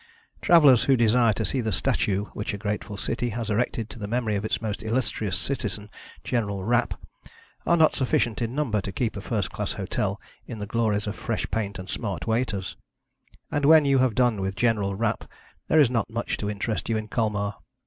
[0.41, 4.07] Travellers who desire to see the statue which a grateful city has erected to the
[4.07, 5.91] memory of its most illustrious citizen,
[6.23, 6.99] General Rapp,
[7.67, 11.15] are not sufficient in number to keep a first class hotel in the glories of
[11.15, 12.75] fresh paint and smart waiters;
[13.51, 15.25] and when you have done with General Rapp,
[15.67, 17.53] there is not much to interest you in Colmar.